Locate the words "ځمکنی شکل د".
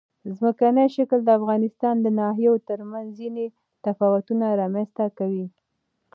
0.37-1.29